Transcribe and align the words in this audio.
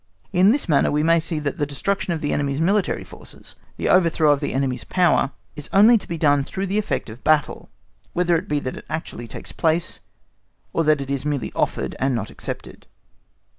In 0.33 0.51
this 0.51 0.67
manner 0.67 0.91
we 0.91 1.19
see 1.19 1.37
that 1.37 1.59
the 1.59 1.65
destruction 1.67 2.11
of 2.11 2.21
the 2.21 2.33
enemy's 2.33 2.59
military 2.59 3.03
forces, 3.03 3.55
the 3.77 3.87
overthrow 3.87 4.31
of 4.33 4.39
the 4.39 4.51
enemy's 4.51 4.83
power, 4.83 5.29
is 5.55 5.69
only 5.71 5.95
to 5.95 6.07
be 6.07 6.17
done 6.17 6.43
through 6.43 6.65
the 6.65 6.79
effect 6.79 7.07
of 7.11 7.19
a 7.19 7.21
battle, 7.21 7.69
whether 8.13 8.35
it 8.35 8.49
be 8.49 8.59
that 8.61 8.77
it 8.77 8.85
actually 8.89 9.27
takes 9.27 9.51
place, 9.51 9.99
or 10.73 10.83
that 10.85 11.01
it 11.01 11.11
is 11.11 11.23
merely 11.23 11.53
offered, 11.53 11.95
and 11.99 12.15
not 12.15 12.31
accepted. 12.31 12.87